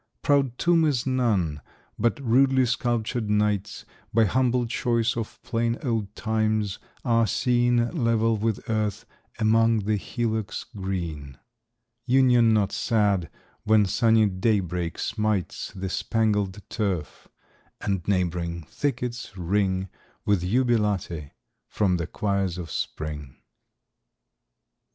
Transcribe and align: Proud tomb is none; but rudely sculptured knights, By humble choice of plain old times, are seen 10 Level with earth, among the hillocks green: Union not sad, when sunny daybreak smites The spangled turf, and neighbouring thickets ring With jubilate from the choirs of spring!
Proud 0.23 0.57
tomb 0.57 0.83
is 0.83 1.05
none; 1.05 1.61
but 1.99 2.19
rudely 2.19 2.65
sculptured 2.65 3.29
knights, 3.29 3.85
By 4.11 4.25
humble 4.25 4.65
choice 4.65 5.15
of 5.15 5.39
plain 5.43 5.77
old 5.83 6.15
times, 6.15 6.79
are 7.05 7.27
seen 7.27 7.77
10 7.77 8.03
Level 8.03 8.35
with 8.35 8.67
earth, 8.67 9.05
among 9.37 9.81
the 9.81 9.97
hillocks 9.97 10.63
green: 10.75 11.37
Union 12.07 12.51
not 12.51 12.71
sad, 12.71 13.29
when 13.63 13.85
sunny 13.85 14.25
daybreak 14.25 14.97
smites 14.97 15.71
The 15.75 15.87
spangled 15.87 16.67
turf, 16.67 17.27
and 17.79 18.01
neighbouring 18.07 18.63
thickets 18.71 19.37
ring 19.37 19.87
With 20.25 20.41
jubilate 20.41 21.29
from 21.67 21.97
the 21.97 22.07
choirs 22.07 22.57
of 22.57 22.71
spring! 22.71 23.35